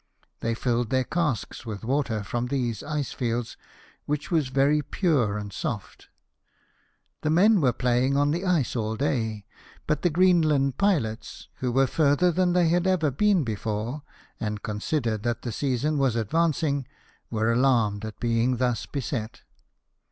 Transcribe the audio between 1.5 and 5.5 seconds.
with water from these ice fields, which was very pure